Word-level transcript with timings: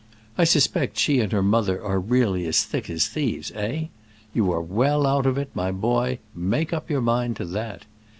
I 0.35 0.45
suspect 0.45 0.97
she 0.97 1.19
and 1.19 1.31
her 1.31 1.43
mother 1.43 1.79
are 1.85 1.99
really 1.99 2.47
as 2.47 2.63
thick 2.63 2.89
as 2.89 3.05
thieves, 3.05 3.51
eh? 3.53 3.89
You 4.33 4.51
are 4.51 4.59
well 4.59 5.05
out 5.05 5.27
of 5.27 5.37
it, 5.37 5.51
my 5.53 5.71
boy; 5.71 6.17
make 6.33 6.73
up 6.73 6.89
your 6.89 7.01
mind 7.01 7.35
to 7.35 7.45
that. 7.45 7.85